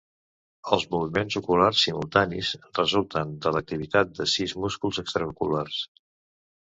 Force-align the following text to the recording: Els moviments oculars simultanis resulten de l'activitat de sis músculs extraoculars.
Els 0.75 0.85
moviments 0.93 1.35
oculars 1.41 1.83
simultanis 1.89 2.49
resulten 2.79 3.35
de 3.47 3.53
l'activitat 3.57 4.19
de 4.21 4.31
sis 4.37 4.57
músculs 4.65 5.01
extraoculars. 5.05 5.79